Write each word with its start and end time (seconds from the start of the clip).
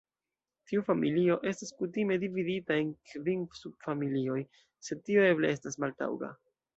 Tiu 0.69 0.83
familio 0.85 1.35
estas 1.49 1.71
kutime 1.81 2.15
dividita 2.23 2.77
en 2.83 2.89
kvin 3.11 3.43
subfamilioj, 3.57 4.39
sed 4.89 5.05
tio 5.11 5.27
eble 5.35 5.53
estas 5.59 5.79
maltaŭga. 5.85 6.31